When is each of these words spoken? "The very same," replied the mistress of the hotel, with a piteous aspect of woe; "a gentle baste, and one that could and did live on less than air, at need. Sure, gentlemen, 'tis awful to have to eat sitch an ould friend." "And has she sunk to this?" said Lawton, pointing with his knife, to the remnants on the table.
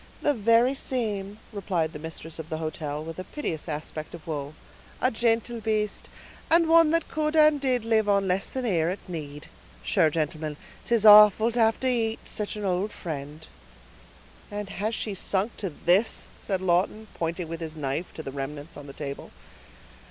"The 0.23 0.33
very 0.33 0.73
same," 0.73 1.37
replied 1.53 1.93
the 1.93 1.99
mistress 1.99 2.39
of 2.39 2.49
the 2.49 2.57
hotel, 2.57 3.03
with 3.03 3.19
a 3.19 3.23
piteous 3.23 3.69
aspect 3.69 4.15
of 4.15 4.25
woe; 4.25 4.55
"a 4.99 5.11
gentle 5.11 5.61
baste, 5.61 6.09
and 6.49 6.67
one 6.67 6.89
that 6.89 7.07
could 7.07 7.35
and 7.35 7.61
did 7.61 7.85
live 7.85 8.09
on 8.09 8.27
less 8.27 8.51
than 8.51 8.65
air, 8.65 8.89
at 8.89 9.07
need. 9.07 9.45
Sure, 9.83 10.09
gentlemen, 10.09 10.57
'tis 10.85 11.05
awful 11.05 11.51
to 11.51 11.59
have 11.59 11.79
to 11.81 11.87
eat 11.87 12.27
sitch 12.27 12.55
an 12.55 12.65
ould 12.65 12.91
friend." 12.91 13.45
"And 14.49 14.69
has 14.69 14.95
she 14.95 15.13
sunk 15.13 15.55
to 15.57 15.69
this?" 15.69 16.29
said 16.35 16.61
Lawton, 16.61 17.07
pointing 17.13 17.47
with 17.47 17.59
his 17.61 17.77
knife, 17.77 18.11
to 18.15 18.23
the 18.23 18.31
remnants 18.31 18.75
on 18.75 18.87
the 18.87 18.93
table. 18.93 19.29